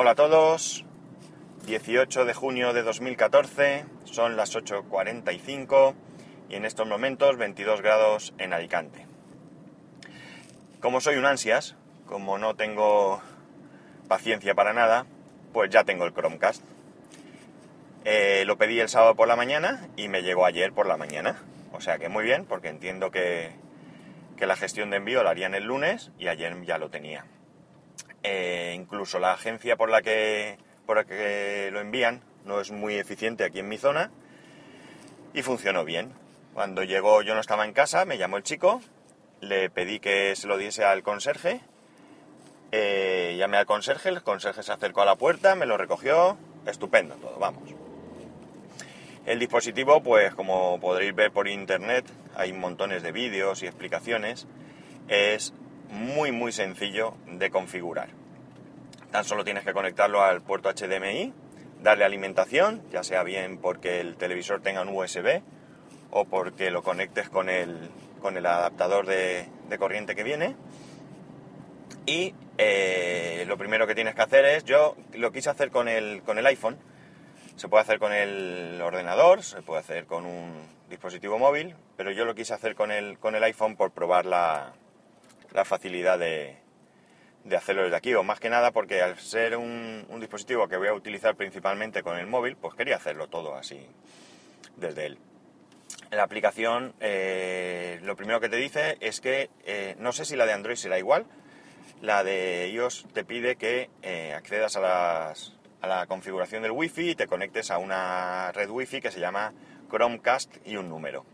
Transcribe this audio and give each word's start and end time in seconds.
Hola 0.00 0.12
a 0.12 0.14
todos, 0.14 0.84
18 1.66 2.24
de 2.24 2.32
junio 2.32 2.72
de 2.72 2.84
2014, 2.84 3.84
son 4.04 4.36
las 4.36 4.54
8.45 4.54 5.94
y 6.48 6.54
en 6.54 6.64
estos 6.64 6.86
momentos 6.86 7.36
22 7.36 7.82
grados 7.82 8.32
en 8.38 8.52
Alicante. 8.52 9.06
Como 10.78 11.00
soy 11.00 11.16
un 11.16 11.26
ansias, 11.26 11.74
como 12.06 12.38
no 12.38 12.54
tengo 12.54 13.20
paciencia 14.06 14.54
para 14.54 14.72
nada, 14.72 15.04
pues 15.52 15.68
ya 15.68 15.82
tengo 15.82 16.04
el 16.04 16.14
Chromecast. 16.14 16.62
Eh, 18.04 18.44
lo 18.46 18.56
pedí 18.56 18.78
el 18.78 18.88
sábado 18.88 19.16
por 19.16 19.26
la 19.26 19.34
mañana 19.34 19.88
y 19.96 20.06
me 20.06 20.22
llegó 20.22 20.46
ayer 20.46 20.72
por 20.72 20.86
la 20.86 20.96
mañana. 20.96 21.42
O 21.72 21.80
sea 21.80 21.98
que 21.98 22.08
muy 22.08 22.22
bien, 22.22 22.44
porque 22.44 22.68
entiendo 22.68 23.10
que, 23.10 23.50
que 24.36 24.46
la 24.46 24.54
gestión 24.54 24.90
de 24.90 24.98
envío 24.98 25.24
la 25.24 25.30
harían 25.30 25.56
el 25.56 25.64
lunes 25.64 26.12
y 26.20 26.28
ayer 26.28 26.54
ya 26.64 26.78
lo 26.78 26.88
tenía. 26.88 27.24
Eh, 28.30 28.74
incluso 28.76 29.18
la 29.18 29.32
agencia 29.32 29.76
por 29.76 29.88
la, 29.88 30.02
que, 30.02 30.58
por 30.84 30.98
la 30.98 31.04
que 31.04 31.70
lo 31.72 31.80
envían 31.80 32.20
no 32.44 32.60
es 32.60 32.70
muy 32.70 32.96
eficiente 32.96 33.42
aquí 33.42 33.60
en 33.60 33.68
mi 33.68 33.78
zona 33.78 34.10
y 35.32 35.40
funcionó 35.40 35.86
bien. 35.86 36.12
Cuando 36.52 36.82
llegó 36.82 37.22
yo 37.22 37.34
no 37.34 37.40
estaba 37.40 37.64
en 37.64 37.72
casa, 37.72 38.04
me 38.04 38.18
llamó 38.18 38.36
el 38.36 38.42
chico, 38.42 38.82
le 39.40 39.70
pedí 39.70 39.98
que 39.98 40.36
se 40.36 40.46
lo 40.46 40.58
diese 40.58 40.84
al 40.84 41.02
conserje, 41.02 41.62
eh, 42.70 43.34
llamé 43.38 43.56
al 43.56 43.64
conserje, 43.64 44.10
el 44.10 44.22
conserje 44.22 44.62
se 44.62 44.72
acercó 44.72 45.00
a 45.00 45.06
la 45.06 45.16
puerta, 45.16 45.54
me 45.54 45.64
lo 45.64 45.78
recogió, 45.78 46.36
estupendo 46.66 47.14
todo, 47.14 47.38
vamos. 47.38 47.62
El 49.24 49.38
dispositivo, 49.38 50.02
pues 50.02 50.34
como 50.34 50.78
podréis 50.80 51.14
ver 51.14 51.32
por 51.32 51.48
internet, 51.48 52.04
hay 52.36 52.52
montones 52.52 53.02
de 53.02 53.10
vídeos 53.10 53.62
y 53.62 53.66
explicaciones, 53.66 54.46
es 55.08 55.54
muy 55.90 56.32
muy 56.32 56.52
sencillo 56.52 57.14
de 57.26 57.50
configurar. 57.50 58.08
Tan 59.10 59.24
solo 59.24 59.44
tienes 59.44 59.64
que 59.64 59.72
conectarlo 59.72 60.22
al 60.22 60.42
puerto 60.42 60.70
HDMI, 60.70 61.32
darle 61.82 62.04
alimentación, 62.04 62.82
ya 62.90 63.02
sea 63.02 63.22
bien 63.22 63.58
porque 63.58 64.00
el 64.00 64.16
televisor 64.16 64.60
tenga 64.60 64.82
un 64.82 64.88
USB 64.88 65.42
o 66.10 66.24
porque 66.24 66.70
lo 66.70 66.82
conectes 66.82 67.28
con 67.28 67.48
el, 67.48 67.90
con 68.20 68.36
el 68.36 68.46
adaptador 68.46 69.06
de, 69.06 69.48
corriente 69.78 70.14
que 70.14 70.24
viene. 70.24 70.56
Y 72.06 72.34
eh, 72.58 73.44
lo 73.46 73.56
primero 73.56 73.86
que 73.86 73.94
tienes 73.94 74.14
que 74.14 74.22
hacer 74.22 74.44
es, 74.44 74.64
yo 74.64 74.96
lo 75.14 75.32
quise 75.32 75.50
hacer 75.50 75.70
con 75.70 75.88
el, 75.88 76.22
con 76.22 76.38
el 76.38 76.46
iPhone, 76.46 76.78
se 77.56 77.68
puede 77.68 77.82
hacer 77.82 77.98
con 77.98 78.12
el 78.12 78.80
ordenador, 78.82 79.42
se 79.42 79.62
puede 79.62 79.80
hacer 79.80 80.06
con 80.06 80.26
un 80.26 80.52
dispositivo 80.88 81.38
móvil, 81.38 81.74
pero 81.96 82.10
yo 82.10 82.24
lo 82.24 82.34
quise 82.34 82.54
hacer 82.54 82.74
con 82.74 82.90
el, 82.90 83.18
con 83.18 83.34
el 83.34 83.42
iPhone 83.44 83.76
por 83.76 83.90
probar 83.90 84.26
la, 84.26 84.72
la 85.52 85.64
facilidad 85.64 86.18
de, 86.18 86.56
de, 87.44 87.56
hacerlo 87.56 87.82
desde 87.82 87.96
aquí, 87.96 88.14
o 88.14 88.22
más 88.22 88.40
que 88.40 88.50
nada 88.50 88.70
porque 88.70 89.02
al 89.02 89.18
ser 89.18 89.56
un, 89.56 90.06
dispositivo 90.20 90.68
que 90.68 90.76
voy 90.76 90.88
a 90.88 90.94
utilizar 90.94 91.36
principalmente 91.36 92.02
con 92.02 92.18
el 92.18 92.26
móvil, 92.26 92.56
pues 92.56 92.74
quería 92.74 92.96
hacerlo 92.96 93.28
todo 93.28 93.54
así 93.54 93.86
desde 94.76 95.06
él. 95.06 95.18
La 96.10 96.22
aplicación 96.22 96.94
eh, 97.00 98.00
lo 98.02 98.16
primero 98.16 98.40
que 98.40 98.48
te 98.48 98.56
dice 98.56 98.96
es 99.00 99.20
que 99.20 99.50
eh, 99.64 99.94
no 99.98 100.12
sé 100.12 100.24
si 100.24 100.36
la 100.36 100.46
de 100.46 100.52
Android 100.52 100.76
será 100.76 100.98
igual, 100.98 101.26
la 102.00 102.24
de 102.24 102.70
iOS 102.72 103.06
te 103.12 103.24
pide 103.24 103.56
que 103.56 103.90
eh, 104.02 104.32
accedas 104.34 104.76
a, 104.76 105.30
a 105.30 105.86
la 105.86 106.06
configuración 106.06 106.62
del 106.62 106.72
Wi-Fi 106.72 107.10
y 107.10 107.14
te 107.14 107.26
conectes 107.26 107.70
a 107.70 107.78
una 107.78 108.52
red 108.52 108.70
Wi-Fi 108.70 109.00
que 109.00 109.10
se 109.10 109.20
llama 109.20 109.52
Chromecast 109.90 110.56
y 110.66 110.76
un 110.76 110.88
número. 110.88 111.24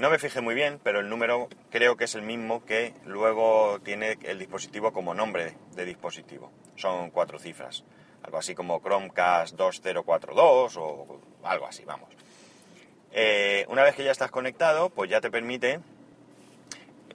No 0.00 0.08
me 0.08 0.18
fijé 0.18 0.40
muy 0.40 0.54
bien, 0.54 0.80
pero 0.82 1.00
el 1.00 1.10
número 1.10 1.50
creo 1.68 1.98
que 1.98 2.04
es 2.04 2.14
el 2.14 2.22
mismo 2.22 2.64
que 2.64 2.94
luego 3.04 3.80
tiene 3.82 4.16
el 4.22 4.38
dispositivo 4.38 4.94
como 4.94 5.12
nombre 5.12 5.58
de 5.74 5.84
dispositivo. 5.84 6.50
Son 6.74 7.10
cuatro 7.10 7.38
cifras. 7.38 7.84
Algo 8.22 8.38
así 8.38 8.54
como 8.54 8.80
Chromecast 8.80 9.56
2042 9.56 10.74
o 10.78 11.20
algo 11.42 11.66
así, 11.66 11.84
vamos. 11.84 12.08
Eh, 13.12 13.66
una 13.68 13.82
vez 13.82 13.94
que 13.94 14.02
ya 14.02 14.10
estás 14.10 14.30
conectado, 14.30 14.88
pues 14.88 15.10
ya 15.10 15.20
te 15.20 15.30
permite 15.30 15.80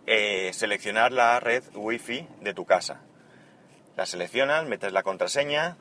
eh, 0.06 0.52
seleccionar 0.54 1.12
la 1.12 1.40
red 1.40 1.64
Wi-Fi 1.74 2.28
de 2.42 2.54
tu 2.54 2.66
casa. 2.66 3.02
La 3.98 4.06
seleccionas, 4.06 4.64
metes 4.68 4.94
la 4.94 5.02
contraseña, 5.02 5.76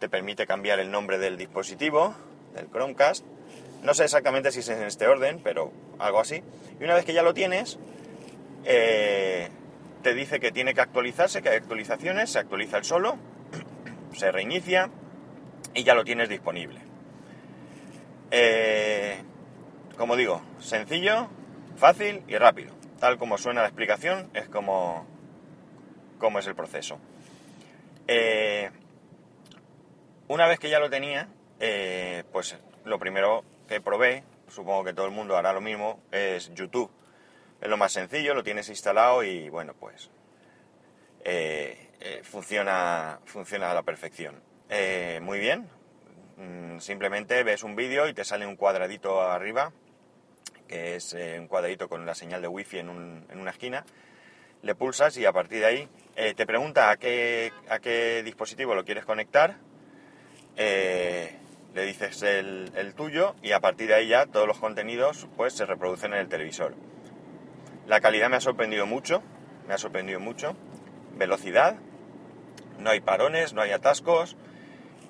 te 0.00 0.08
permite 0.08 0.48
cambiar 0.48 0.80
el 0.80 0.90
nombre 0.90 1.18
del 1.18 1.36
dispositivo, 1.36 2.16
del 2.56 2.68
Chromecast, 2.68 3.24
no 3.82 3.94
sé 3.94 4.04
exactamente 4.04 4.52
si 4.52 4.60
es 4.60 4.68
en 4.68 4.82
este 4.82 5.06
orden, 5.06 5.40
pero 5.42 5.72
algo 5.98 6.20
así. 6.20 6.42
Y 6.78 6.84
una 6.84 6.94
vez 6.94 7.04
que 7.04 7.14
ya 7.14 7.22
lo 7.22 7.32
tienes, 7.32 7.78
eh, 8.64 9.48
te 10.02 10.14
dice 10.14 10.38
que 10.38 10.52
tiene 10.52 10.74
que 10.74 10.80
actualizarse, 10.80 11.42
que 11.42 11.48
hay 11.48 11.56
actualizaciones, 11.56 12.30
se 12.30 12.38
actualiza 12.38 12.76
el 12.78 12.84
solo, 12.84 13.16
se 14.12 14.30
reinicia 14.32 14.90
y 15.74 15.82
ya 15.82 15.94
lo 15.94 16.04
tienes 16.04 16.28
disponible. 16.28 16.80
Eh, 18.30 19.22
como 19.96 20.16
digo, 20.16 20.42
sencillo, 20.58 21.28
fácil 21.76 22.22
y 22.28 22.36
rápido. 22.36 22.74
Tal 22.98 23.16
como 23.16 23.38
suena 23.38 23.62
la 23.62 23.68
explicación, 23.68 24.30
es 24.34 24.48
como, 24.48 25.06
es 26.38 26.46
el 26.46 26.54
proceso. 26.54 26.98
Eh, 28.06 28.70
una 30.28 30.46
vez 30.46 30.58
que 30.58 30.68
ya 30.68 30.78
lo 30.78 30.90
tenía, 30.90 31.28
pues 32.30 32.56
lo 32.84 32.98
primero 32.98 33.44
que 33.70 33.80
probé, 33.80 34.24
supongo 34.48 34.82
que 34.82 34.92
todo 34.92 35.06
el 35.06 35.12
mundo 35.12 35.36
hará 35.36 35.52
lo 35.52 35.60
mismo, 35.60 36.02
es 36.10 36.52
YouTube. 36.54 36.90
Es 37.60 37.68
lo 37.68 37.76
más 37.76 37.92
sencillo, 37.92 38.34
lo 38.34 38.42
tienes 38.42 38.68
instalado 38.68 39.22
y 39.22 39.48
bueno, 39.48 39.74
pues 39.78 40.10
eh, 41.24 41.90
eh, 42.00 42.20
funciona, 42.24 43.20
funciona 43.26 43.70
a 43.70 43.74
la 43.74 43.84
perfección. 43.84 44.42
Eh, 44.68 45.20
muy 45.22 45.38
bien, 45.38 45.68
mm, 46.36 46.80
simplemente 46.80 47.44
ves 47.44 47.62
un 47.62 47.76
vídeo 47.76 48.08
y 48.08 48.12
te 48.12 48.24
sale 48.24 48.44
un 48.44 48.56
cuadradito 48.56 49.22
arriba, 49.22 49.72
que 50.66 50.96
es 50.96 51.14
un 51.38 51.46
cuadradito 51.46 51.88
con 51.88 52.04
la 52.04 52.16
señal 52.16 52.42
de 52.42 52.48
wifi 52.48 52.78
en, 52.78 52.88
un, 52.88 53.24
en 53.30 53.38
una 53.38 53.52
esquina. 53.52 53.84
Le 54.62 54.74
pulsas 54.74 55.16
y 55.16 55.26
a 55.26 55.32
partir 55.32 55.60
de 55.60 55.66
ahí 55.66 55.88
te 56.34 56.44
pregunta 56.44 56.90
a 56.90 56.96
qué, 56.96 57.52
a 57.68 57.78
qué 57.78 58.22
dispositivo 58.24 58.74
lo 58.74 58.84
quieres 58.84 59.04
conectar 59.04 59.58
le 61.74 61.84
dices 61.84 62.22
el, 62.22 62.94
tuyo 62.96 63.34
y 63.42 63.52
a 63.52 63.60
partir 63.60 63.88
de 63.88 63.94
ahí 63.94 64.08
ya 64.08 64.26
todos 64.26 64.46
los 64.46 64.58
contenidos 64.58 65.28
pues 65.36 65.54
se 65.54 65.66
reproducen 65.66 66.12
en 66.12 66.20
el 66.20 66.28
televisor. 66.28 66.74
La 67.86 68.00
calidad 68.00 68.30
me 68.30 68.36
ha 68.36 68.40
sorprendido 68.40 68.86
mucho, 68.86 69.22
me 69.66 69.74
ha 69.74 69.78
sorprendido 69.78 70.20
mucho. 70.20 70.56
Velocidad, 71.16 71.76
no 72.78 72.90
hay 72.90 73.00
parones, 73.00 73.52
no 73.52 73.62
hay 73.62 73.72
atascos 73.72 74.36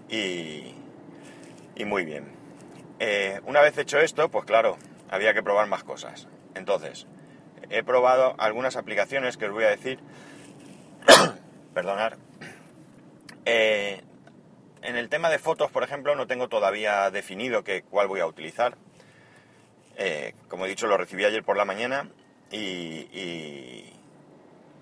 y, 0.09 0.75
y 1.77 1.85
muy 1.85 2.05
bien. 2.05 2.33
Eh, 2.99 3.41
una 3.47 3.61
vez 3.63 3.79
hecho 3.79 3.99
esto, 3.99 4.31
pues 4.31 4.45
claro, 4.45 4.77
había 5.11 5.35
que 5.35 5.43
probar 5.43 5.67
más 5.67 5.85
cosas. 5.85 6.29
Entonces, 6.55 7.07
he 7.71 7.83
probado 7.83 8.35
algunas 8.39 8.77
aplicaciones 8.77 9.37
que 9.37 9.47
os 9.47 9.53
voy 9.53 9.65
a 9.65 9.71
decir. 9.71 10.01
Perdonar. 11.75 12.19
Eh, 13.45 14.03
en 14.83 14.97
el 14.97 15.09
tema 15.09 15.31
de 15.31 15.39
fotos, 15.39 15.71
por 15.71 15.83
ejemplo, 15.83 16.15
no 16.15 16.27
tengo 16.27 16.49
todavía 16.49 17.11
definido 17.11 17.65
que, 17.65 17.83
cuál 17.83 18.09
voy 18.09 18.21
a 18.21 18.27
utilizar. 18.27 18.77
Eh, 19.97 20.35
como 20.49 20.65
he 20.65 20.69
dicho, 20.69 20.87
lo 20.87 20.97
recibí 20.97 21.25
ayer 21.25 21.45
por 21.45 21.57
la 21.57 21.65
mañana 21.65 22.09
y, 22.51 23.87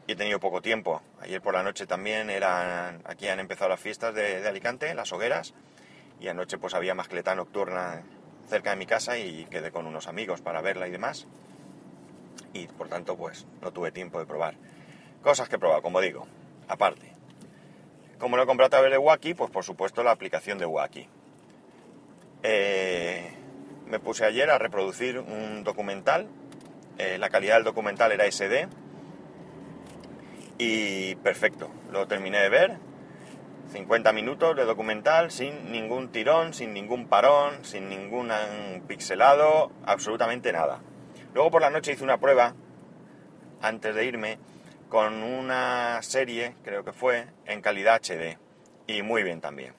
he 0.06 0.16
tenido 0.16 0.40
poco 0.40 0.62
tiempo. 0.62 1.02
Ayer 1.20 1.42
por 1.42 1.54
la 1.54 1.62
noche 1.62 1.86
también 1.86 2.30
eran, 2.30 3.02
aquí 3.04 3.28
han 3.28 3.40
empezado 3.40 3.68
las 3.70 3.80
fiestas 3.80 4.14
de, 4.14 4.46
Alicante, 4.46 4.94
las 4.94 5.12
hogueras, 5.12 5.54
y 6.20 6.28
anoche 6.28 6.58
pues 6.58 6.74
había 6.74 6.94
mascleta 6.94 7.34
nocturna 7.34 8.02
cerca 8.48 8.70
de 8.70 8.76
mi 8.76 8.86
casa 8.86 9.18
y 9.18 9.44
quedé 9.46 9.70
con 9.70 9.86
unos 9.86 10.06
amigos 10.08 10.40
para 10.40 10.62
verla 10.62 10.88
y 10.88 10.90
demás. 10.90 11.26
Y 12.54 12.66
por 12.68 12.88
tanto 12.88 13.16
pues 13.16 13.46
no 13.60 13.72
tuve 13.72 13.92
tiempo 13.92 14.18
de 14.18 14.26
probar. 14.26 14.54
Cosas 15.22 15.48
que 15.48 15.56
he 15.56 15.58
probado, 15.58 15.82
como 15.82 16.00
digo, 16.00 16.26
aparte. 16.68 17.17
Como 18.18 18.36
lo 18.36 18.42
he 18.42 18.46
comprado 18.46 18.66
a 18.66 18.70
través 18.70 18.90
de 18.90 18.98
Wacky, 18.98 19.34
pues 19.34 19.50
por 19.50 19.64
supuesto 19.64 20.02
la 20.02 20.10
aplicación 20.10 20.58
de 20.58 20.66
Wacky. 20.66 21.08
Eh, 22.42 23.30
me 23.86 24.00
puse 24.00 24.24
ayer 24.24 24.50
a 24.50 24.58
reproducir 24.58 25.18
un 25.18 25.62
documental. 25.64 26.28
Eh, 26.98 27.18
la 27.18 27.30
calidad 27.30 27.54
del 27.54 27.64
documental 27.64 28.10
era 28.12 28.26
SD. 28.26 28.68
Y 30.58 31.14
perfecto, 31.16 31.70
lo 31.92 32.08
terminé 32.08 32.40
de 32.40 32.48
ver. 32.48 32.78
50 33.72 34.12
minutos 34.12 34.56
de 34.56 34.64
documental 34.64 35.30
sin 35.30 35.70
ningún 35.70 36.08
tirón, 36.08 36.54
sin 36.54 36.72
ningún 36.72 37.06
parón, 37.06 37.64
sin 37.64 37.88
ningún 37.88 38.30
pixelado, 38.88 39.70
absolutamente 39.84 40.52
nada. 40.52 40.80
Luego 41.34 41.50
por 41.50 41.60
la 41.60 41.70
noche 41.70 41.92
hice 41.92 42.02
una 42.02 42.18
prueba, 42.18 42.54
antes 43.60 43.94
de 43.94 44.04
irme, 44.06 44.38
con 44.88 45.22
una 45.22 46.00
serie, 46.02 46.54
creo 46.64 46.84
que 46.84 46.92
fue, 46.92 47.26
en 47.46 47.60
calidad 47.60 48.00
HD. 48.02 48.38
Y 48.86 49.02
muy 49.02 49.22
bien 49.22 49.40
también. 49.40 49.74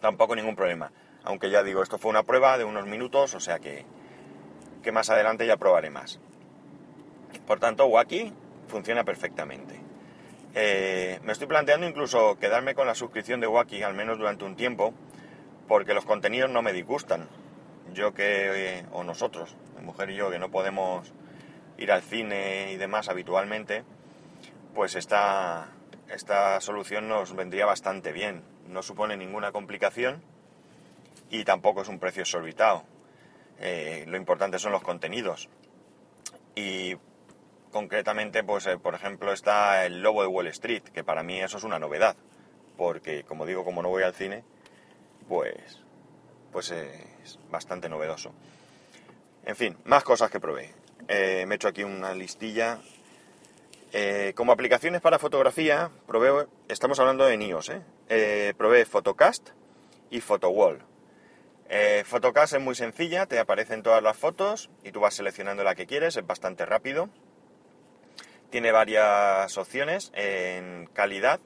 Tampoco 0.00 0.34
ningún 0.34 0.56
problema. 0.56 0.90
Aunque 1.24 1.50
ya 1.50 1.62
digo, 1.62 1.82
esto 1.82 1.98
fue 1.98 2.10
una 2.10 2.22
prueba 2.22 2.56
de 2.56 2.64
unos 2.64 2.86
minutos, 2.86 3.34
o 3.34 3.40
sea 3.40 3.58
que, 3.58 3.84
que 4.82 4.92
más 4.92 5.10
adelante 5.10 5.46
ya 5.46 5.56
probaré 5.56 5.90
más. 5.90 6.20
Por 7.46 7.60
tanto, 7.60 7.86
Wacky 7.86 8.32
funciona 8.68 9.04
perfectamente. 9.04 9.80
Eh, 10.54 11.20
me 11.22 11.32
estoy 11.32 11.46
planteando 11.46 11.86
incluso 11.86 12.38
quedarme 12.38 12.74
con 12.74 12.86
la 12.86 12.94
suscripción 12.94 13.40
de 13.40 13.46
Wacky 13.46 13.82
al 13.82 13.94
menos 13.94 14.18
durante 14.18 14.44
un 14.44 14.56
tiempo, 14.56 14.94
porque 15.68 15.92
los 15.92 16.06
contenidos 16.06 16.50
no 16.50 16.62
me 16.62 16.72
disgustan. 16.72 17.28
Yo 17.92 18.14
que, 18.14 18.84
o 18.92 19.04
nosotros, 19.04 19.56
mi 19.76 19.84
mujer 19.84 20.10
y 20.10 20.16
yo, 20.16 20.30
que 20.30 20.38
no 20.38 20.50
podemos 20.50 21.12
ir 21.76 21.92
al 21.92 22.02
cine 22.02 22.72
y 22.72 22.76
demás 22.76 23.08
habitualmente, 23.08 23.84
pues 24.76 24.94
esta, 24.94 25.68
esta 26.10 26.60
solución 26.60 27.08
nos 27.08 27.34
vendría 27.34 27.64
bastante 27.64 28.12
bien. 28.12 28.44
No 28.68 28.82
supone 28.82 29.16
ninguna 29.16 29.50
complicación 29.50 30.22
y 31.30 31.44
tampoco 31.44 31.80
es 31.80 31.88
un 31.88 31.98
precio 31.98 32.22
exorbitado. 32.22 32.84
Eh, 33.58 34.04
lo 34.06 34.18
importante 34.18 34.58
son 34.58 34.72
los 34.72 34.82
contenidos. 34.82 35.48
Y 36.54 36.94
concretamente, 37.72 38.44
pues 38.44 38.66
eh, 38.66 38.76
por 38.76 38.94
ejemplo, 38.94 39.32
está 39.32 39.86
el 39.86 40.02
Lobo 40.02 40.20
de 40.20 40.28
Wall 40.28 40.48
Street, 40.48 40.82
que 40.82 41.02
para 41.02 41.22
mí 41.22 41.40
eso 41.40 41.56
es 41.56 41.64
una 41.64 41.78
novedad, 41.78 42.14
porque 42.76 43.24
como 43.24 43.46
digo, 43.46 43.64
como 43.64 43.80
no 43.80 43.88
voy 43.88 44.02
al 44.02 44.12
cine, 44.12 44.44
pues, 45.26 45.82
pues 46.52 46.70
es 46.70 47.38
bastante 47.50 47.88
novedoso. 47.88 48.34
En 49.46 49.56
fin, 49.56 49.78
más 49.84 50.04
cosas 50.04 50.30
que 50.30 50.38
probé. 50.38 50.74
Eh, 51.08 51.46
me 51.46 51.54
he 51.54 51.56
hecho 51.56 51.68
aquí 51.68 51.82
una 51.82 52.12
listilla. 52.12 52.78
Como 54.34 54.52
aplicaciones 54.52 55.00
para 55.00 55.18
fotografía, 55.18 55.90
probé, 56.06 56.46
estamos 56.68 56.98
hablando 57.00 57.24
de 57.24 57.36
NIOS, 57.36 57.72
¿eh? 58.08 58.54
probé 58.56 58.84
Photocast 58.84 59.50
y 60.10 60.20
PhotoWall. 60.20 60.84
Eh, 61.68 62.04
Photocast 62.06 62.54
es 62.54 62.60
muy 62.60 62.74
sencilla, 62.74 63.26
te 63.26 63.38
aparecen 63.38 63.82
todas 63.82 64.02
las 64.02 64.16
fotos 64.16 64.70
y 64.84 64.92
tú 64.92 65.00
vas 65.00 65.14
seleccionando 65.14 65.64
la 65.64 65.74
que 65.74 65.86
quieres, 65.86 66.16
es 66.16 66.26
bastante 66.26 66.64
rápido. 66.64 67.08
Tiene 68.50 68.70
varias 68.70 69.58
opciones 69.58 70.12
en 70.14 70.88
calidad, 70.92 71.40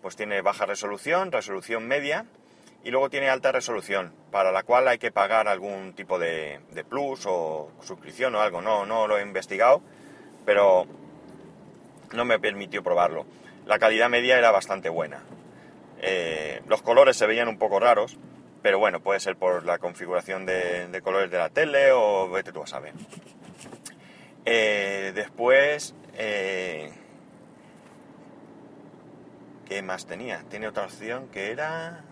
pues 0.00 0.16
tiene 0.16 0.42
baja 0.42 0.66
resolución, 0.66 1.30
resolución 1.30 1.86
media 1.86 2.26
y 2.82 2.90
luego 2.90 3.08
tiene 3.08 3.30
alta 3.30 3.52
resolución, 3.52 4.12
para 4.32 4.50
la 4.50 4.64
cual 4.64 4.88
hay 4.88 4.98
que 4.98 5.12
pagar 5.12 5.46
algún 5.46 5.94
tipo 5.94 6.18
de, 6.18 6.60
plus 6.88 7.24
o 7.26 7.70
suscripción 7.82 8.34
o 8.34 8.40
algo. 8.40 8.60
No, 8.60 8.84
no 8.84 9.06
lo 9.06 9.18
he 9.18 9.22
investigado, 9.22 9.80
pero 10.44 10.86
no 12.14 12.24
me 12.24 12.38
permitió 12.38 12.82
probarlo. 12.82 13.26
La 13.66 13.78
calidad 13.78 14.08
media 14.08 14.38
era 14.38 14.50
bastante 14.50 14.88
buena. 14.88 15.22
Eh, 16.00 16.62
los 16.66 16.82
colores 16.82 17.16
se 17.16 17.26
veían 17.26 17.48
un 17.48 17.58
poco 17.58 17.78
raros, 17.78 18.18
pero 18.62 18.78
bueno, 18.78 19.00
puede 19.00 19.20
ser 19.20 19.36
por 19.36 19.64
la 19.64 19.78
configuración 19.78 20.46
de, 20.46 21.00
colores 21.02 21.30
de 21.30 21.38
la 21.38 21.50
tele 21.50 21.92
o 21.92 22.28
vete 22.28 22.52
tú 22.52 22.62
a 22.62 22.66
saber. 22.66 22.94
Eh, 24.44 25.12
después, 25.14 25.94
eh, 26.14 26.90
¿qué 29.68 29.82
más 29.82 30.06
tenía? 30.06 30.42
Tiene 30.48 30.68
otra 30.68 30.84
opción 30.84 31.28
que 31.28 31.50
era... 31.50 32.04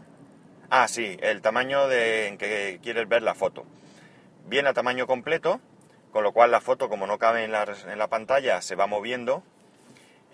Ah, 0.70 0.86
sí, 0.86 1.16
el 1.20 1.42
tamaño 1.42 1.88
de, 1.88 2.28
en 2.28 2.38
que 2.38 2.78
quieres 2.82 3.08
ver 3.08 3.22
la 3.22 3.34
foto. 3.34 3.64
Viene 4.46 4.68
a 4.68 4.72
tamaño 4.72 5.06
completo, 5.06 5.60
con 6.12 6.24
lo 6.24 6.32
cual 6.32 6.50
la 6.50 6.60
foto, 6.60 6.88
como 6.88 7.06
no 7.06 7.18
cabe 7.18 7.44
en 7.44 7.52
la, 7.52 8.08
pantalla, 8.08 8.62
se 8.62 8.74
va 8.74 8.86
moviendo. 8.86 9.42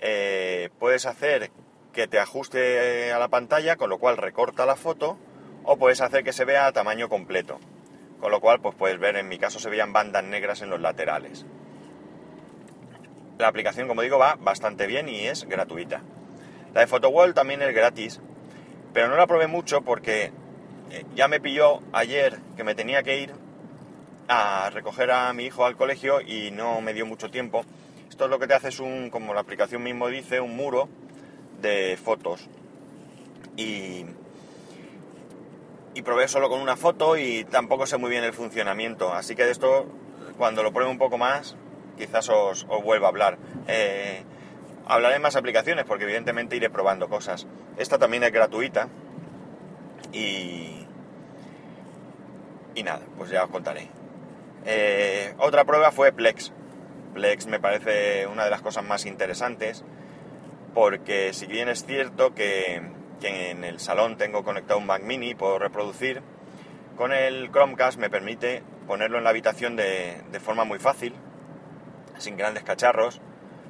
Eh, 0.00 0.70
puedes 0.78 1.06
hacer 1.06 1.50
que 1.92 2.06
te 2.06 2.18
ajuste 2.18 3.12
a 3.12 3.18
la 3.18 3.28
pantalla, 3.28 3.76
con 3.76 3.90
lo 3.90 3.98
cual 3.98 4.16
recorta 4.16 4.66
la 4.66 4.76
foto 4.76 5.16
o 5.64 5.76
puedes 5.76 6.00
hacer 6.00 6.24
que 6.24 6.32
se 6.32 6.44
vea 6.44 6.66
a 6.66 6.72
tamaño 6.72 7.08
completo. 7.08 7.58
Con 8.20 8.30
lo 8.30 8.40
cual, 8.40 8.60
pues 8.60 8.74
puedes 8.74 8.98
ver, 8.98 9.16
en 9.16 9.28
mi 9.28 9.38
caso 9.38 9.58
se 9.58 9.68
veían 9.68 9.92
bandas 9.92 10.24
negras 10.24 10.62
en 10.62 10.70
los 10.70 10.80
laterales. 10.80 11.44
La 13.38 13.48
aplicación, 13.48 13.88
como 13.88 14.02
digo, 14.02 14.18
va 14.18 14.36
bastante 14.40 14.86
bien 14.86 15.08
y 15.08 15.26
es 15.26 15.44
gratuita. 15.44 16.02
La 16.72 16.80
de 16.80 16.86
PhotoWall 16.86 17.34
también 17.34 17.62
es 17.62 17.74
gratis, 17.74 18.20
pero 18.92 19.08
no 19.08 19.16
la 19.16 19.26
probé 19.26 19.46
mucho 19.46 19.82
porque 19.82 20.32
eh, 20.90 21.04
ya 21.14 21.28
me 21.28 21.40
pilló 21.40 21.80
ayer 21.92 22.38
que 22.56 22.64
me 22.64 22.74
tenía 22.74 23.02
que 23.02 23.18
ir 23.18 23.34
a 24.28 24.70
recoger 24.70 25.10
a 25.10 25.32
mi 25.32 25.44
hijo 25.44 25.64
al 25.66 25.76
colegio 25.76 26.20
y 26.20 26.50
no 26.50 26.80
me 26.80 26.94
dio 26.94 27.06
mucho 27.06 27.30
tiempo. 27.30 27.64
Esto 28.16 28.24
es 28.24 28.30
lo 28.30 28.38
que 28.38 28.46
te 28.46 28.54
hace 28.54 28.68
es 28.68 28.80
un, 28.80 29.10
como 29.10 29.34
la 29.34 29.40
aplicación 29.40 29.82
mismo 29.82 30.08
dice, 30.08 30.40
un 30.40 30.56
muro 30.56 30.88
de 31.60 31.98
fotos. 32.02 32.48
Y 33.58 34.06
y 35.92 36.00
probé 36.00 36.26
solo 36.26 36.48
con 36.48 36.62
una 36.62 36.78
foto 36.78 37.18
y 37.18 37.44
tampoco 37.44 37.86
sé 37.86 37.98
muy 37.98 38.08
bien 38.08 38.24
el 38.24 38.32
funcionamiento. 38.32 39.12
Así 39.12 39.36
que 39.36 39.44
de 39.44 39.50
esto, 39.50 39.84
cuando 40.38 40.62
lo 40.62 40.72
pruebe 40.72 40.90
un 40.90 40.96
poco 40.96 41.18
más, 41.18 41.56
quizás 41.98 42.30
os, 42.30 42.66
vuelva 42.66 43.08
a 43.08 43.10
hablar. 43.10 43.36
Eh, 43.68 44.24
hablaré 44.86 45.16
de 45.16 45.20
más 45.20 45.36
aplicaciones 45.36 45.84
porque 45.84 46.04
evidentemente 46.04 46.56
iré 46.56 46.70
probando 46.70 47.10
cosas. 47.10 47.46
Esta 47.76 47.98
también 47.98 48.24
es 48.24 48.32
gratuita 48.32 48.88
y... 50.10 50.86
Y 52.74 52.82
nada, 52.82 53.02
pues 53.18 53.28
ya 53.28 53.44
os 53.44 53.50
contaré. 53.50 53.90
Eh, 54.64 55.34
otra 55.36 55.66
prueba 55.66 55.92
fue 55.92 56.12
Plex. 56.12 56.50
Plex 57.16 57.46
me 57.46 57.58
parece 57.58 58.26
una 58.26 58.44
de 58.44 58.50
las 58.50 58.60
cosas 58.60 58.84
más 58.84 59.06
interesantes 59.06 59.82
porque 60.74 61.32
si 61.32 61.46
bien 61.46 61.70
es 61.70 61.86
cierto 61.86 62.34
que 62.34 62.82
en 63.22 63.64
el 63.64 63.80
salón 63.80 64.18
tengo 64.18 64.44
conectado 64.44 64.78
un 64.78 64.84
Mac 64.84 65.02
mini, 65.02 65.34
puedo 65.34 65.58
reproducir. 65.58 66.20
Con 66.94 67.14
el 67.14 67.50
Chromecast 67.50 67.98
me 67.98 68.10
permite 68.10 68.62
ponerlo 68.86 69.16
en 69.16 69.24
la 69.24 69.30
habitación 69.30 69.76
de, 69.76 70.22
forma 70.44 70.64
muy 70.64 70.78
fácil, 70.78 71.14
sin 72.18 72.36
grandes 72.36 72.64
cacharros, 72.64 73.22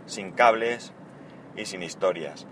sin 0.07 0.33
cables 0.33 0.93
y 1.57 1.67
sin 1.67 1.85
historias. 1.85 2.49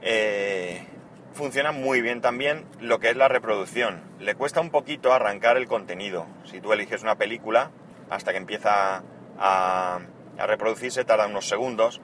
Eh, 0.00 0.86
funciona 1.34 1.72
muy 1.72 2.00
bien 2.00 2.20
también 2.20 2.66
lo 2.78 3.00
que 3.00 3.10
es 3.10 3.16
la 3.16 3.26
reproducción. 3.26 4.02
Le 4.20 4.36
cuesta 4.36 4.60
un 4.60 4.70
poquito 4.70 5.12
arrancar 5.12 5.56
el 5.56 5.66
contenido. 5.66 6.28
Si 6.44 6.60
tú 6.60 6.72
eliges 6.72 7.02
una 7.02 7.16
película, 7.16 7.72
hasta 8.08 8.30
que 8.30 8.38
empieza 8.38 9.02
a, 9.36 10.00
a 10.40 10.46
reproducirse 10.46 11.04
tarda 11.04 11.26
unos 11.26 11.48
segundos. 11.48 12.00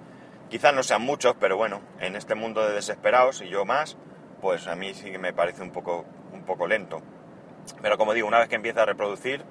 Quizás 0.48 0.74
no 0.74 0.82
sean 0.82 1.02
muchos, 1.02 1.34
pero 1.40 1.56
bueno, 1.56 1.80
en 2.00 2.14
este 2.14 2.34
mundo 2.34 2.66
de 2.66 2.74
desesperados 2.74 3.42
y 3.42 3.48
yo 3.48 3.64
más, 3.64 3.96
pues 4.40 4.66
a 4.68 4.76
mí 4.76 4.94
sí 4.94 5.10
que 5.10 5.18
me 5.18 5.32
parece 5.32 5.62
un 5.62 5.72
poco, 5.72 6.04
un 6.32 6.44
poco 6.44 6.66
lento. 6.66 7.02
Pero 7.82 7.98
como 7.98 8.14
digo, 8.14 8.28
una 8.28 8.38
vez 8.38 8.48
que 8.48 8.54
empieza 8.54 8.82
a 8.82 8.86
reproducir, 8.86 9.44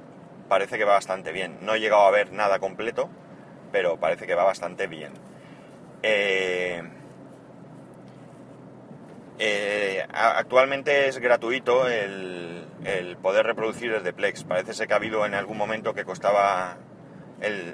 parece 0.47 0.77
que 0.77 0.85
va 0.85 0.93
bastante 0.93 1.31
bien. 1.31 1.57
No 1.61 1.75
he 1.75 1.79
llegado 1.79 2.03
a 2.03 2.11
ver 2.11 2.31
nada 2.31 2.59
completo, 2.59 3.09
pero 3.71 3.99
parece 3.99 4.25
que 4.25 4.35
va 4.35 4.43
bastante 4.43 4.87
bien. 4.87 5.13
Eh, 6.01 6.81
eh, 9.37 10.05
actualmente 10.13 11.07
es 11.07 11.17
gratuito 11.19 11.87
el, 11.87 13.17
poder 13.21 13.45
reproducir 13.45 13.91
desde 13.91 14.13
Plex. 14.13 14.43
Parece 14.43 14.73
ser 14.73 14.87
que 14.87 14.93
ha 14.93 14.97
habido 14.97 15.25
en 15.25 15.33
algún 15.33 15.57
momento 15.57 15.93
que 15.93 16.05
costaba 16.05 16.77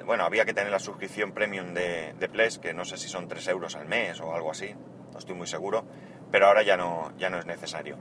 bueno, 0.06 0.24
había 0.26 0.46
que 0.46 0.54
tener 0.54 0.72
la 0.72 0.80
suscripción 0.80 1.34
premium 1.34 1.74
de, 1.74 2.14
de, 2.20 2.30
Plex, 2.30 2.58
que 2.58 2.74
no 2.74 2.86
sé 2.86 2.98
si 2.98 3.08
son 3.08 3.28
3 3.28 3.48
euros 3.50 3.76
al 3.76 3.88
mes 3.88 4.20
o 4.20 4.34
algo 4.34 4.52
así, 4.52 4.74
no 5.12 5.20
estoy 5.20 5.36
muy 5.36 5.48
seguro 5.48 5.86
pero 6.32 6.48
ahora 6.48 6.64
ya 6.64 6.78
no, 6.78 7.12
ya 7.18 7.30
no 7.30 7.38
es 7.38 7.46
necesario. 7.46 7.98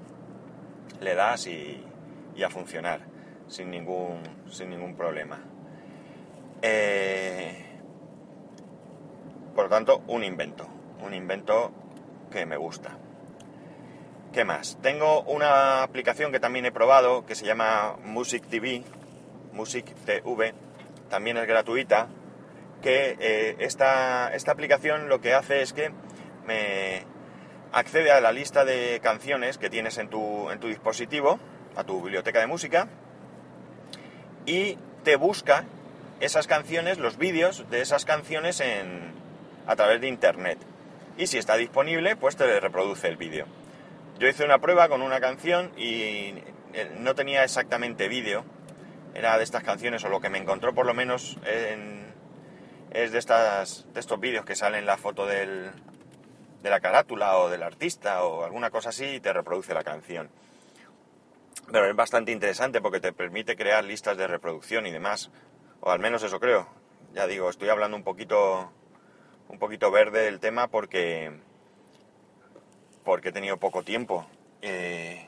Le 1.00 1.14
das 1.14 1.46
y, 1.46 1.84
a 2.42 2.48
funcionar 2.48 3.00
sin 3.48 3.70
ningún, 3.70 4.22
sin 4.50 4.70
ningún 4.70 4.94
problema. 4.94 5.40
Eh, 6.62 7.66
por 9.54 9.64
lo 9.64 9.70
tanto, 9.70 10.02
un 10.06 10.24
invento, 10.24 10.66
un 11.04 11.12
invento 11.12 11.70
que 12.30 12.46
me 12.46 12.56
gusta. 12.56 12.96
¿Qué 14.32 14.44
más? 14.44 14.78
Tengo 14.80 15.22
una 15.22 15.82
aplicación 15.82 16.32
que 16.32 16.40
también 16.40 16.64
he 16.64 16.72
probado 16.72 17.26
que 17.26 17.34
se 17.34 17.44
llama 17.44 17.96
Music 18.04 18.46
TV, 18.46 18.84
Music 19.52 19.94
TV, 20.06 20.54
también 21.10 21.36
es 21.36 21.46
gratuita, 21.46 22.08
que 22.82 23.16
eh, 23.20 23.56
esta, 23.58 24.32
esta 24.34 24.52
aplicación 24.52 25.08
lo 25.08 25.20
que 25.20 25.34
hace 25.34 25.60
es 25.60 25.74
que 25.74 25.90
me, 26.46 27.04
accede 27.72 28.10
a 28.10 28.20
la 28.20 28.32
lista 28.32 28.64
de 28.64 29.00
canciones 29.02 29.58
que 29.58 29.70
tienes 29.70 29.98
en 29.98 30.08
tu, 30.08 30.50
en 30.50 30.58
tu 30.60 30.68
dispositivo, 30.68 31.38
a 31.76 31.84
tu 31.84 32.02
biblioteca 32.02 32.40
de 32.40 32.46
música, 32.46 32.88
y 34.46 34.78
te 35.04 35.16
busca 35.16 35.64
esas 36.20 36.46
canciones, 36.46 36.98
los 36.98 37.16
vídeos 37.16 37.68
de 37.70 37.80
esas 37.80 38.04
canciones 38.04 38.62
a 39.66 39.76
través 39.76 40.00
de 40.00 40.08
internet. 40.08 40.58
Y 41.16 41.26
si 41.26 41.38
está 41.38 41.56
disponible, 41.56 42.16
pues 42.16 42.36
te 42.36 42.60
reproduce 42.60 43.08
el 43.08 43.16
vídeo. 43.16 43.46
Yo 44.18 44.28
hice 44.28 44.44
una 44.44 44.58
prueba 44.58 44.88
con 44.88 45.02
una 45.02 45.20
canción 45.20 45.70
y 45.76 46.34
eh, 46.74 46.90
no 46.98 47.14
tenía 47.14 47.44
exactamente 47.44 48.08
vídeo. 48.08 48.44
Era 49.14 49.36
de 49.38 49.44
estas 49.44 49.62
canciones, 49.64 50.04
o 50.04 50.08
lo 50.08 50.20
que 50.20 50.30
me 50.30 50.38
encontró 50.38 50.74
por 50.74 50.86
lo 50.86 50.94
menos 50.94 51.36
es 52.90 53.12
de, 53.12 53.18
estas, 53.18 53.86
de 53.92 54.00
estos 54.00 54.20
vídeos 54.20 54.44
que 54.44 54.56
salen 54.56 54.86
la 54.86 54.96
foto 54.96 55.26
del, 55.26 55.70
de 56.62 56.70
la 56.70 56.80
carátula 56.80 57.38
o 57.38 57.48
del 57.48 57.62
artista 57.62 58.24
o 58.24 58.44
alguna 58.44 58.70
cosa 58.70 58.90
así 58.90 59.04
y 59.04 59.20
te 59.20 59.32
reproduce 59.32 59.74
la 59.74 59.84
canción. 59.84 60.30
Pero 61.72 61.88
es 61.88 61.96
bastante 61.96 62.32
interesante 62.32 62.80
porque 62.80 63.00
te 63.00 63.12
permite 63.12 63.56
crear 63.56 63.84
listas 63.84 64.16
de 64.16 64.26
reproducción 64.26 64.86
y 64.86 64.90
demás. 64.90 65.30
O 65.80 65.90
al 65.90 66.00
menos 66.00 66.22
eso 66.22 66.40
creo. 66.40 66.66
Ya 67.12 67.26
digo, 67.26 67.48
estoy 67.48 67.68
hablando 67.68 67.96
un 67.96 68.04
poquito, 68.04 68.72
un 69.48 69.58
poquito 69.58 69.90
verde 69.90 70.22
del 70.22 70.40
tema 70.40 70.68
porque 70.68 71.32
porque 73.04 73.30
he 73.30 73.32
tenido 73.32 73.56
poco 73.56 73.82
tiempo. 73.82 74.26
Eh, 74.62 75.26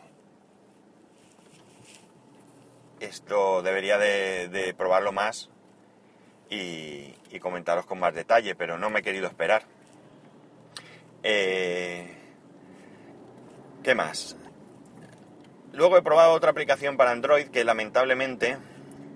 esto 3.02 3.62
debería 3.62 3.98
de, 3.98 4.74
probarlo 4.76 5.12
más 5.12 5.50
y, 6.48 7.14
comentaros 7.40 7.86
con 7.86 7.98
más 7.98 8.14
detalle, 8.14 8.54
pero 8.54 8.78
no 8.78 8.88
me 8.88 9.00
he 9.00 9.02
querido 9.02 9.26
esperar. 9.26 9.64
Eh, 11.24 12.16
¿Qué 13.82 13.94
más? 13.96 14.36
Luego 15.72 15.96
he 15.96 16.02
probado 16.02 16.32
otra 16.34 16.50
aplicación 16.50 16.96
para 16.96 17.10
Android 17.10 17.48
que 17.48 17.64
lamentablemente, 17.64 18.58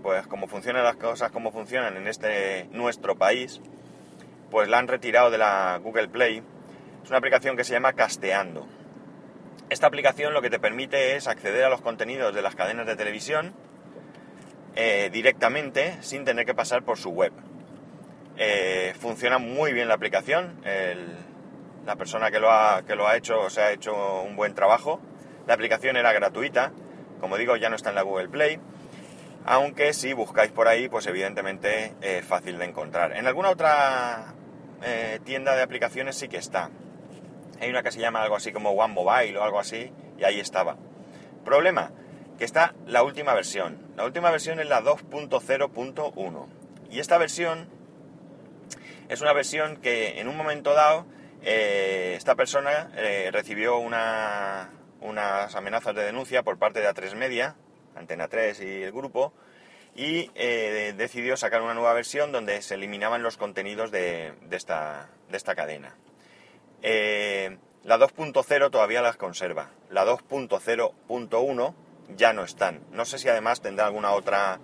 pues 0.03 0.27
como 0.27 0.49
funcionan 0.49 0.83
las 0.83 0.97
cosas 0.97 1.31
como 1.31 1.53
funcionan 1.53 1.97
en 1.97 2.09
este 2.09 2.65
nuestro 2.73 3.17
país, 3.17 3.61
pues 4.51 4.69
la 4.69 4.79
han 4.79 4.89
retirado 4.89 5.31
de 5.31 5.39
la 5.39 5.79
Google 5.81 6.09
Play. 6.09 6.43
Es 7.05 7.11
una 7.11 7.19
aplicación 7.19 7.57
que 7.57 7.63
se 7.63 7.75
llama 7.75 7.93
Casteando. 7.93 8.67
Esta 9.69 9.87
aplicación 9.87 10.33
lo 10.33 10.43
que 10.43 10.51
te 10.51 10.59
permite 10.59 11.17
es 11.17 11.29
acceder 11.29 11.65
a 11.65 11.69
los 11.69 11.83
contenidos 11.83 12.35
de 12.35 12.43
las 12.43 12.57
cadenas 12.57 12.87
de 12.87 12.97
televisión 12.97 13.55
eh, 14.77 15.11
directamente 15.13 15.97
sin 16.03 16.25
tener 16.25 16.47
que 16.47 16.55
pasar 16.55 16.85
por 16.85 16.99
su 16.99 17.11
web. 17.11 17.33
Eh, 18.37 18.95
funciona 19.01 19.39
muy 19.39 19.73
bien 19.73 19.89
la 19.89 19.95
aplicación. 19.95 20.61
la 21.85 21.97
persona 21.97 22.31
que 22.31 22.41
lo, 22.41 22.51
ha, 22.51 22.83
que 22.87 22.95
lo 22.95 23.07
ha 23.07 23.17
hecho 23.17 23.49
se 23.49 23.61
ha 23.61 23.73
hecho 23.73 24.23
un 24.23 24.37
buen 24.37 24.55
trabajo 24.55 25.01
la 25.47 25.55
aplicación 25.55 25.97
era 25.97 26.13
gratuita, 26.13 26.73
como 27.21 27.37
digo, 27.37 27.57
ya 27.57 27.71
no 27.71 27.77
está 27.77 27.91
en 27.91 27.95
la 27.95 28.03
Google 28.03 28.29
Play, 28.29 28.59
aunque 29.45 29.93
si 29.93 30.13
buscáis 30.13 30.51
por 30.51 30.67
ahí, 30.67 30.89
pues 30.89 31.07
evidentemente 31.07 31.95
es 32.01 32.25
fácil 32.25 32.59
de 32.59 32.65
encontrar. 32.65 33.17
En 33.17 33.29
alguna 33.29 33.51
otra 33.51 34.35
eh, 34.83 35.21
tienda 35.25 35.55
de 35.55 35.63
aplicaciones 35.63 36.17
sí 36.17 36.27
que 36.29 36.39
está. 36.39 36.71
Hay 37.61 37.71
una 37.71 37.85
que 37.85 37.93
se 37.93 38.01
llama 38.01 38.23
algo 38.23 38.35
así 38.35 38.53
como 38.53 38.71
One 38.71 38.93
Mobile 38.93 39.39
o 39.39 39.45
algo 39.45 39.61
así, 39.61 39.93
y 40.19 40.25
ahí 40.25 40.41
estaba. 40.41 40.77
Problema, 41.45 41.93
que 42.39 42.45
está 42.45 42.75
la 42.87 43.03
última 43.03 43.35
versión. 43.35 43.79
La 43.97 44.05
última 44.05 44.31
versión 44.31 44.61
es 44.61 44.69
la 44.69 44.83
2.0.1. 44.83 46.47
Y 46.91 47.01
esta 47.01 47.19
versión 47.19 47.69
es 49.09 49.21
una 49.21 49.33
versión 49.33 49.77
que 49.77 50.21
en 50.21 50.29
un 50.29 50.37
momento 50.37 50.75
dado 50.75 51.07
eh, 51.43 52.15
esta 52.17 52.35
persona 52.35 52.91
eh, 52.97 53.31
recibió 53.33 53.79
una, 53.79 54.71
unas 55.01 55.55
amenazas 55.55 55.95
de 55.95 56.05
denuncia 56.05 56.43
por 56.43 56.59
parte 56.59 56.81
de 56.81 56.89
A3 56.89 57.15
Media, 57.15 57.57
Antena 57.95 58.29
3 58.29 58.61
y 58.61 58.83
el 58.83 58.93
grupo, 58.93 59.33
y 59.95 60.31
eh, 60.35 60.93
decidió 60.97 61.37
sacar 61.37 61.63
una 61.63 61.73
nueva 61.73 61.95
versión 61.95 62.33
donde 62.33 62.61
se 62.63 62.75
eliminaban 62.75 63.23
los 63.23 63.37
contenidos 63.37 63.91
de, 63.91 64.35
esta, 64.51 65.09
de 65.31 65.37
esta, 65.37 65.55
cadena. 65.55 65.97
La 66.83 67.99
2.0 67.99 68.71
todavía 68.71 69.01
las 69.01 69.17
conserva, 69.17 69.71
la 69.91 70.05
2.0.1 70.05 71.75
ya 72.15 72.33
no 72.33 72.45
están. 72.45 72.81
No 72.93 73.05
sé 73.05 73.19
si 73.19 73.29
además 73.29 73.61
tendrá 73.61 73.87
alguna 73.87 74.13
otra 74.13 74.61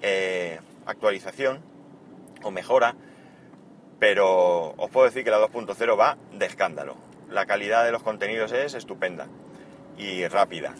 eh, 0.00 0.60
actualización 0.86 1.60
o 2.42 2.50
mejora, 2.50 2.94
pero 3.98 4.74
os 4.76 4.90
puedo 4.90 5.06
decir 5.06 5.24
que 5.24 5.30
la 5.30 5.38
2.0 5.38 5.98
va 5.98 6.16
de 6.32 6.46
escándalo. 6.46 6.96
La 7.30 7.46
calidad 7.46 7.84
de 7.84 7.92
los 7.92 8.02
contenidos 8.02 8.52
es 8.52 8.74
estupenda 8.74 9.26
y 9.96 10.26
rápida. 10.28 10.74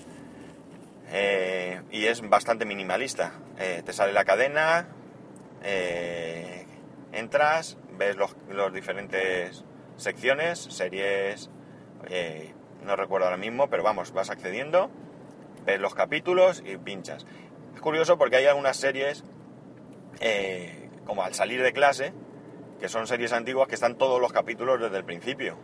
Eh, 1.11 1.83
y 1.91 2.07
es 2.07 2.27
bastante 2.29 2.65
minimalista. 2.65 3.33
Eh, 3.59 3.83
te 3.85 3.93
sale 3.93 4.13
la 4.13 4.25
cadena, 4.25 4.89
entras, 7.13 7.77
ves 7.99 8.17
los, 8.17 8.37
diferentes 8.73 9.65
secciones, 9.97 10.61
series, 10.61 11.51
no 12.85 12.95
recuerdo 12.95 13.27
ahora 13.27 13.37
mismo, 13.37 13.69
pero 13.69 13.83
vamos, 13.83 14.13
vas 14.13 14.31
accediendo, 14.31 14.91
los 15.77 15.95
capítulos 15.95 16.63
y 16.65 16.79
pinchas. 16.79 17.27
Es 17.75 17.81
curioso 17.83 18.17
porque 18.17 18.37
hay 18.37 18.47
algunas 18.47 18.79
series, 18.79 19.25
como 21.05 21.23
al 21.23 21.35
salir 21.35 21.63
de 21.63 21.73
clase, 21.75 22.15
que 22.81 22.89
son 22.89 23.07
series 23.07 23.33
antiguas 23.33 23.69
que 23.69 23.75
están 23.75 23.97
todos 23.97 24.21
los 24.21 24.33
capítulos 24.33 24.81
desde 24.81 24.97
el 24.97 25.05
principio 25.05 25.59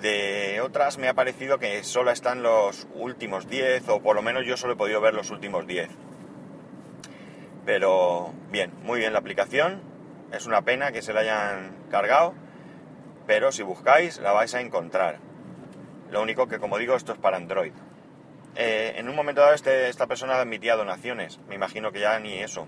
de 0.00 0.60
otras 0.62 0.98
me 0.98 1.08
ha 1.08 1.14
parecido 1.14 1.58
que 1.58 1.82
solo 1.84 2.10
están 2.10 2.42
los 2.42 2.86
últimos 2.94 3.48
10, 3.48 3.88
o 3.88 4.00
por 4.00 4.16
lo 4.16 4.22
menos 4.22 4.44
yo 4.46 4.56
solo 4.56 4.74
he 4.74 4.76
podido 4.76 5.00
ver 5.00 5.14
los 5.14 5.30
últimos 5.30 5.66
10. 5.66 5.88
Pero 7.64 8.32
bien, 8.50 8.72
muy 8.82 9.00
bien 9.00 9.12
la 9.12 9.18
aplicación. 9.18 9.82
Es 10.32 10.46
una 10.46 10.62
pena 10.62 10.92
que 10.92 11.02
se 11.02 11.12
la 11.12 11.20
hayan 11.20 11.72
cargado, 11.90 12.34
pero 13.26 13.52
si 13.52 13.62
buscáis 13.62 14.18
la 14.20 14.32
vais 14.32 14.54
a 14.54 14.60
encontrar. 14.60 15.18
Lo 16.10 16.22
único 16.22 16.48
que, 16.48 16.58
como 16.58 16.78
digo, 16.78 16.94
esto 16.94 17.12
es 17.12 17.18
para 17.18 17.36
Android. 17.36 17.72
Eh, 18.60 18.94
en 18.96 19.08
un 19.08 19.14
momento 19.14 19.40
dado 19.40 19.54
este, 19.54 19.88
esta 19.88 20.08
persona 20.08 20.34
admitía 20.34 20.74
donaciones, 20.74 21.38
me 21.48 21.54
imagino 21.54 21.92
que 21.92 22.00
ya 22.00 22.18
ni 22.18 22.40
eso. 22.40 22.66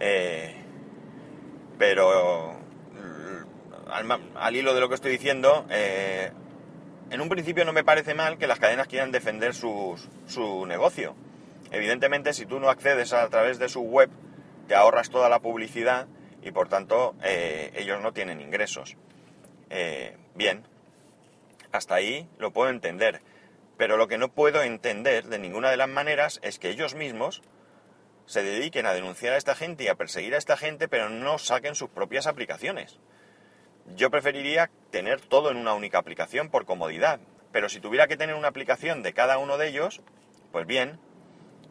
Eh, 0.00 0.56
pero 1.76 2.58
al, 3.90 4.56
hilo 4.56 4.74
de 4.74 4.80
lo 4.80 4.88
que 4.88 4.94
estoy 4.94 5.12
diciendo, 5.12 5.66
eh, 5.68 6.32
en 7.10 7.20
un 7.20 7.28
principio 7.28 7.66
no 7.66 7.74
me 7.74 7.84
parece 7.84 8.14
mal 8.14 8.38
que 8.38 8.46
las 8.46 8.58
cadenas 8.58 8.88
quieran 8.88 9.12
defender 9.12 9.52
su 9.54 9.98
negocio. 10.66 11.14
Evidentemente, 11.70 12.32
si 12.32 12.46
tú 12.46 12.58
no 12.60 12.70
accedes 12.70 13.12
a, 13.12 13.28
través 13.28 13.58
de 13.58 13.68
su 13.68 13.82
web, 13.82 14.08
te 14.68 14.74
ahorras 14.74 15.10
toda 15.10 15.28
la 15.28 15.40
publicidad 15.40 16.06
y 16.42 16.50
por 16.50 16.70
tanto 16.70 17.14
ellos 17.74 18.00
no 18.00 18.12
tienen 18.12 18.40
ingresos. 18.40 18.96
Bien, 20.34 20.62
hasta 21.72 21.96
ahí 21.96 22.26
lo 22.38 22.52
puedo 22.52 22.70
entender. 22.70 23.20
Pero 23.76 23.96
lo 23.96 24.06
que 24.06 24.18
no 24.18 24.30
puedo 24.30 24.62
entender 24.62 25.24
de 25.24 25.38
ninguna 25.38 25.70
de 25.70 25.76
las 25.76 25.88
maneras 25.88 26.40
es 26.42 26.58
que 26.58 26.70
ellos 26.70 26.94
mismos 26.94 27.42
se 28.26 28.42
dediquen 28.42 28.86
a 28.86 28.94
denunciar 28.94 29.34
a 29.34 29.36
esta 29.36 29.54
gente 29.54 29.84
y 29.84 29.88
a 29.88 29.96
perseguir 29.96 30.34
a 30.34 30.38
esta 30.38 30.56
gente, 30.56 30.88
pero 30.88 31.10
no 31.10 31.38
saquen 31.38 31.74
sus 31.74 31.90
propias 31.90 32.26
aplicaciones. 32.26 32.98
Yo 33.96 34.10
preferiría 34.10 34.70
tener 34.90 35.20
todo 35.20 35.50
en 35.50 35.58
una 35.58 35.74
única 35.74 35.98
aplicación 35.98 36.48
por 36.48 36.64
comodidad, 36.64 37.20
pero 37.52 37.68
si 37.68 37.80
tuviera 37.80 38.06
que 38.06 38.16
tener 38.16 38.34
una 38.34 38.48
aplicación 38.48 39.02
de 39.02 39.12
cada 39.12 39.38
uno 39.38 39.58
de 39.58 39.68
ellos, 39.68 40.00
pues 40.52 40.66
bien, 40.66 40.98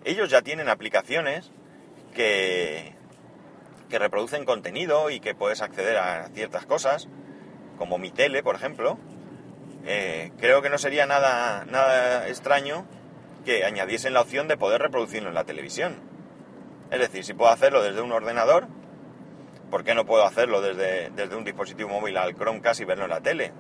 ellos 0.06 0.30
ya 0.30 0.42
tienen 0.42 0.70
aplicaciones 0.70 1.52
que, 2.14 2.94
que 3.90 4.00
reproducen 4.00 4.46
contenido 4.46 5.10
y 5.10 5.20
que 5.20 5.34
puedes 5.34 5.62
acceder 5.62 5.98
a 5.98 6.28
ciertas 6.30 6.66
cosas, 6.66 7.08
como 7.78 7.98
mi 7.98 8.12
tele, 8.12 8.44
por 8.44 8.56
ejemplo. 8.56 9.00
Eh, 9.86 10.32
creo 10.40 10.62
que 10.62 10.70
no 10.70 10.78
sería 10.78 11.06
nada, 11.06 11.66
nada 11.66 12.28
extraño 12.28 12.86
que 13.46 13.66
añadiesen 13.66 14.14
la 14.14 14.22
opción 14.22 14.48
de 14.48 14.58
poder 14.58 14.82
reproducirlo 14.82 15.30
en 15.30 15.36
la 15.36 15.44
televisión. 15.44 15.96
Es 16.92 17.00
decir, 17.00 17.26
si 17.26 17.34
puedo 17.34 17.52
hacerlo 17.52 17.84
desde 17.84 18.02
un 18.02 18.12
ordenador, 18.12 18.68
¿por 19.70 19.84
qué 19.84 19.94
no 19.96 20.06
puedo 20.06 20.24
hacerlo 20.26 20.62
desde, 20.62 21.10
desde 21.10 21.36
un 21.36 21.44
dispositivo 21.44 21.90
móvil 21.90 22.18
al 22.18 22.36
Chromecast 22.36 22.82
y 22.82 22.86
verlo 22.86 23.06
en 23.06 23.10
la 23.10 23.22
tele? 23.22 23.52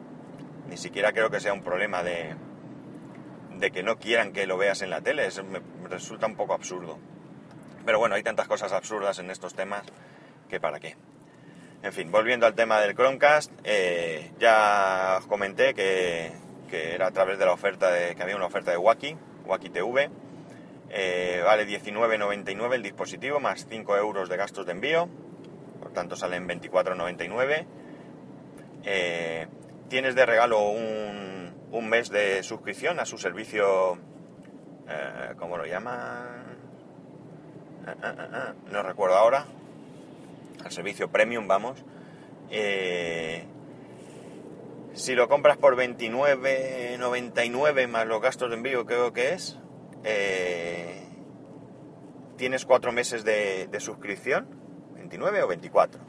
Ni 0.70 0.78
siquiera 0.78 1.12
creo 1.12 1.30
que 1.30 1.40
sea 1.40 1.54
un 1.54 1.64
problema 1.64 2.04
de, 2.04 2.36
de 3.58 3.72
que 3.72 3.84
no 3.84 3.98
quieran 3.98 4.32
que 4.32 4.48
lo 4.48 4.58
veas 4.58 4.82
en 4.82 4.90
la 4.90 5.02
tele, 5.02 5.26
Eso 5.26 5.44
me 5.44 5.60
resulta 5.90 6.28
un 6.28 6.36
poco 6.36 6.54
absurdo. 6.54 7.00
Pero 7.86 8.00
bueno, 8.00 8.16
hay 8.16 8.24
tantas 8.24 8.48
cosas 8.48 8.72
absurdas 8.72 9.20
en 9.20 9.30
estos 9.30 9.56
temas 9.56 9.84
que 10.50 10.60
para 10.60 10.80
qué. 10.80 10.96
En 11.84 11.94
fin, 11.94 12.12
volviendo 12.12 12.46
al 12.46 12.56
tema 12.56 12.80
del 12.80 12.96
Chromecast, 12.96 13.52
eh, 13.64 14.32
ya 14.40 15.18
os 15.20 15.28
comenté 15.28 15.74
que, 15.74 16.32
era 16.72 17.08
a 17.08 17.12
través 17.12 17.38
de 17.38 17.46
la 17.46 17.54
oferta 17.54 17.92
de, 17.92 18.16
que 18.16 18.24
había 18.24 18.36
una 18.36 18.48
oferta 18.48 18.72
de 18.72 18.78
Wacky, 18.78 19.16
Wacky 19.46 19.70
TV. 19.70 20.10
Eh, 20.90 21.42
vale 21.46 21.68
19,99 21.68 22.74
el 22.74 22.82
dispositivo 22.82 23.40
más 23.40 23.68
5 23.70 23.98
euros 23.98 24.30
de 24.30 24.38
gastos 24.38 24.66
de 24.66 24.72
envío 24.72 25.08
tanto 25.94 26.16
salen 26.16 26.48
24,99. 26.48 27.66
Eh, 28.84 29.48
tienes 29.88 30.16
de 30.16 30.26
regalo 30.26 30.70
un, 30.70 31.34
mes 31.90 32.10
de 32.10 32.42
suscripción 32.44 33.00
a 33.00 33.06
su 33.06 33.18
servicio, 33.18 33.98
eh, 34.88 35.34
¿cómo 35.38 35.58
lo 35.58 35.66
llaman? 35.66 36.58
No 38.72 38.84
recuerdo 38.84 39.16
ahora. 39.16 39.46
Al 40.64 40.72
servicio 40.72 41.10
premium, 41.10 41.48
vamos. 41.48 41.84
Eh, 42.50 43.46
si 44.94 45.16
lo 45.16 45.28
compras 45.28 45.58
por 45.58 45.76
29,99 45.76 47.88
más 47.88 48.08
los 48.08 48.22
gastos 48.22 48.50
de 48.50 48.56
envío, 48.56 48.86
creo 48.86 49.12
que 49.12 49.34
es, 49.34 49.58
tienes 52.38 52.66
cuatro 52.66 52.92
meses 52.92 53.26
de 53.26 53.80
suscripción 53.80 54.48
29 54.94 55.44
o 55.44 55.48
24. 55.48 56.02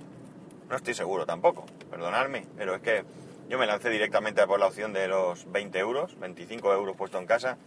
No 0.70 0.76
estoy 0.76 0.94
seguro 0.94 1.26
tampoco, 1.26 1.66
perdonadme, 1.90 2.46
pero 2.56 2.74
es 2.74 2.80
que 2.80 3.04
yo 3.48 3.58
me 3.58 3.66
lancé 3.66 3.90
directamente 3.90 4.46
por 4.46 4.58
la 4.58 4.66
opción 4.66 4.92
de 4.92 5.08
los 5.08 5.50
20 5.52 5.78
euros, 5.78 6.18
25 6.18 6.72
euros 6.72 6.96
puesto 6.96 7.18
en 7.18 7.26
casa, 7.26 7.58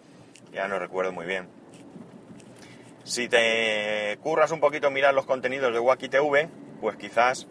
ya 0.52 0.68
no 0.68 0.80
recuerdo 0.80 1.12
muy 1.12 1.26
bien. 1.26 1.48
Si 3.04 3.30
te 3.30 4.18
curras 4.24 4.52
un 4.52 4.60
poquito 4.60 4.90
mirar 4.90 5.14
los 5.14 5.26
contenidos 5.26 5.72
de 5.72 5.80
Wacky 5.80 6.10
TV, 6.10 6.50
pues 6.82 6.98
quizás 6.98 7.48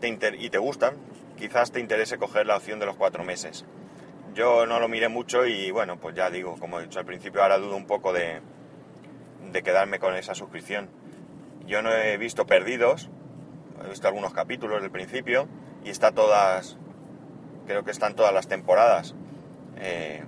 te 0.00 0.08
y 0.38 0.50
te 0.50 0.58
gustan, 0.58 0.96
quizás 1.36 1.72
te 1.72 1.80
interese 1.80 2.18
coger 2.18 2.46
la 2.46 2.56
opción 2.56 2.78
de 2.78 2.86
los 2.86 2.96
cuatro 2.96 3.24
meses. 3.24 3.64
Yo 4.34 4.66
no 4.66 4.78
lo 4.78 4.88
miré 4.88 5.08
mucho 5.08 5.46
y 5.46 5.70
bueno, 5.70 5.98
pues 5.98 6.14
ya 6.14 6.30
digo, 6.30 6.56
como 6.58 6.78
he 6.78 6.84
dicho 6.84 6.98
al 6.98 7.06
principio, 7.06 7.42
ahora 7.42 7.58
dudo 7.58 7.76
un 7.76 7.86
poco 7.86 8.12
de, 8.12 8.40
de 9.50 9.62
quedarme 9.62 9.98
con 9.98 10.14
esa 10.14 10.34
suscripción. 10.34 10.88
Yo 11.66 11.82
no 11.82 11.92
he 11.92 12.16
visto 12.16 12.46
Perdidos, 12.46 13.10
he 13.84 13.88
visto 13.88 14.06
algunos 14.08 14.32
capítulos 14.32 14.80
del 14.82 14.90
principio 14.90 15.48
y 15.84 15.90
está 15.90 16.12
todas, 16.12 16.76
creo 17.66 17.84
que 17.84 17.90
están 17.90 18.14
todas 18.14 18.32
las 18.32 18.48
temporadas. 18.48 19.14
Eh, 19.80 20.22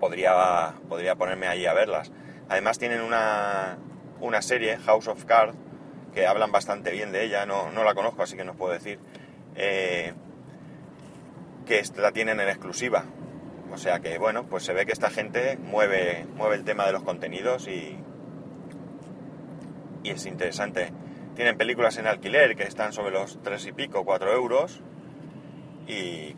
podría, 0.00 0.74
podría 0.88 1.14
ponerme 1.16 1.46
ahí 1.46 1.66
a 1.66 1.74
verlas. 1.74 2.12
Además 2.48 2.78
tienen 2.78 3.00
una, 3.00 3.78
una 4.20 4.42
serie, 4.42 4.76
House 4.78 5.08
of 5.08 5.24
Cards, 5.24 5.56
que 6.14 6.26
hablan 6.26 6.52
bastante 6.52 6.90
bien 6.90 7.12
de 7.12 7.24
ella, 7.24 7.44
no, 7.46 7.70
no 7.70 7.84
la 7.84 7.94
conozco, 7.94 8.22
así 8.22 8.36
que 8.36 8.44
no 8.44 8.54
puedo 8.54 8.72
decir, 8.72 8.98
eh, 9.56 10.12
que 11.66 11.82
la 11.96 12.12
tienen 12.12 12.40
en 12.40 12.48
exclusiva. 12.48 13.04
O 13.72 13.76
sea 13.76 14.00
que, 14.00 14.18
bueno, 14.18 14.44
pues 14.46 14.62
se 14.62 14.72
ve 14.72 14.86
que 14.86 14.92
esta 14.92 15.10
gente 15.10 15.56
mueve, 15.56 16.26
mueve 16.36 16.56
el 16.56 16.64
tema 16.64 16.86
de 16.86 16.92
los 16.92 17.02
contenidos 17.02 17.66
y, 17.66 17.98
y 20.04 20.10
es 20.10 20.26
interesante. 20.26 20.92
Tienen 21.34 21.56
películas 21.56 21.96
en 21.96 22.06
alquiler 22.06 22.54
que 22.54 22.62
están 22.62 22.92
sobre 22.92 23.10
los 23.10 23.42
tres 23.42 23.66
y 23.66 23.72
pico, 23.72 24.04
4 24.04 24.32
euros. 24.32 24.80
Y 25.88 26.36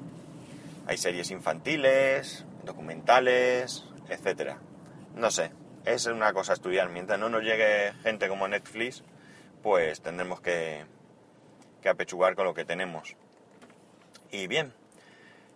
hay 0.87 0.97
series 0.97 1.31
infantiles, 1.31 2.47
documentales, 2.65 3.85
etcétera. 4.09 4.59
No 5.15 5.31
sé, 5.31 5.51
es 5.85 6.07
una 6.07 6.33
cosa 6.33 6.53
a 6.53 6.55
estudiar. 6.55 6.89
Mientras 6.89 7.19
no 7.19 7.29
nos 7.29 7.43
llegue 7.43 7.93
gente 8.03 8.29
como 8.29 8.49
Netflix, 8.49 9.05
pues 9.67 10.01
tendremos 10.01 10.41
que, 10.41 10.87
que 11.83 11.89
apechugar 11.89 12.37
con 12.37 12.45
lo 12.45 12.55
que 12.55 12.65
tenemos. 12.65 13.17
Y 14.31 14.47
bien, 14.47 14.73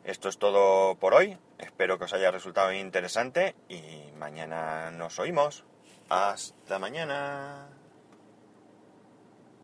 esto 0.02 0.28
es 0.28 0.36
todo 0.36 0.96
por 0.96 1.14
hoy. 1.14 1.38
Espero 1.58 1.96
que 1.96 2.06
os 2.06 2.12
haya 2.12 2.32
resultado 2.32 2.72
interesante 2.72 3.54
y 3.68 4.10
mañana 4.18 4.90
nos 4.90 5.20
oímos. 5.20 5.62
Hasta 6.08 6.80
mañana. 6.80 7.68